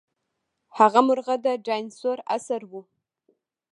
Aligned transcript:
هغه 0.77 0.99
مرغه 1.07 1.35
د 1.45 1.47
ډاینسور 1.65 2.17
عصر 2.35 2.61
وو. 2.71 2.81